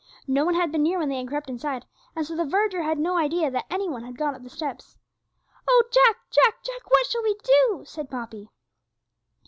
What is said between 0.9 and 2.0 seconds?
when they had crept inside,